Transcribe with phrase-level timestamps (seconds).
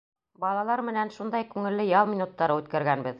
[0.43, 3.09] Балалар менән шундай күңелле ял минуттары үткәргәнбеҙ.